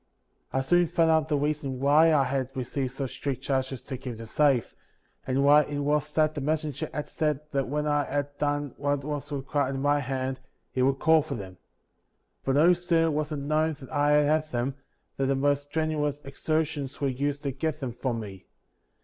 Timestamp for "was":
5.77-6.11, 9.03-9.31, 13.11-13.31